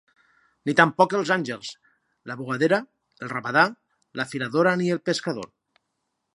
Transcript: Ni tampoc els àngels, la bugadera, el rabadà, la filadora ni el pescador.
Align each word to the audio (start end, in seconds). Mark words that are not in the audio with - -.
Ni 0.69 0.73
tampoc 0.77 1.13
els 1.17 1.31
àngels, 1.35 1.69
la 2.31 2.37
bugadera, 2.41 2.81
el 3.27 3.31
rabadà, 3.37 3.69
la 4.21 4.29
filadora 4.35 4.77
ni 4.83 4.93
el 4.97 5.07
pescador. 5.11 5.51